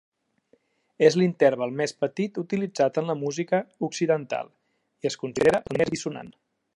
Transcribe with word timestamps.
És 1.09 1.17
l'interval 1.21 1.75
més 1.81 1.93
petit 2.05 2.39
utilitzat 2.43 2.97
en 3.01 3.11
la 3.11 3.17
música 3.25 3.61
occidental, 3.89 4.53
i 5.05 5.11
es 5.11 5.23
considera 5.25 5.61
el 5.75 5.79
més 5.83 5.97
dissonant. 5.97 6.35